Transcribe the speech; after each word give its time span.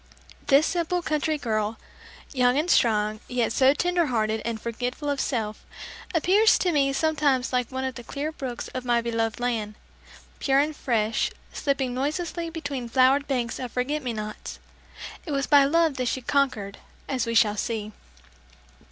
This 0.47 0.65
simple 0.65 1.03
country 1.03 1.37
girl, 1.37 1.77
young 2.33 2.57
and 2.57 2.71
strong, 2.71 3.19
yet 3.27 3.53
so 3.53 3.71
tender 3.75 4.07
hearted 4.07 4.41
and 4.43 4.59
forgetful 4.59 5.11
of 5.11 5.21
self, 5.21 5.63
appears 6.15 6.57
to 6.57 6.71
me 6.71 6.91
sometimes 6.91 7.53
like 7.53 7.71
one 7.71 7.83
of 7.83 7.93
the 7.93 8.03
clear 8.03 8.31
brooks 8.31 8.67
of 8.69 8.83
my 8.83 8.99
beloved 8.99 9.39
land, 9.39 9.75
pure 10.39 10.57
and 10.57 10.75
fresh, 10.75 11.29
slipping 11.53 11.93
noiselessly 11.93 12.49
between 12.49 12.89
flowered 12.89 13.27
banks 13.27 13.59
of 13.59 13.71
forget 13.73 14.01
me 14.01 14.11
nots. 14.13 14.57
It 15.27 15.33
was 15.33 15.45
by 15.45 15.65
love 15.65 15.97
that 15.97 16.07
she 16.07 16.21
"conquered" 16.23 16.79
as 17.07 17.27
we 17.27 17.35
shall 17.35 17.55
see! 17.55 17.91